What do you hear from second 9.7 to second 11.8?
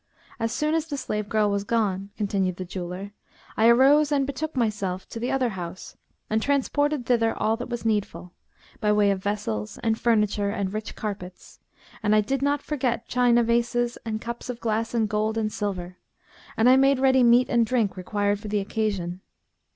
and furniture and rich carpets;